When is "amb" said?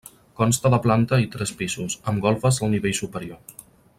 2.13-2.25